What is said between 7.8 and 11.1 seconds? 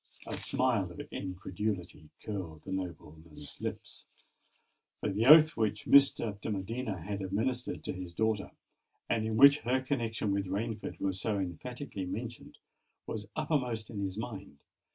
to his daughter, and in which her connexion with Rainford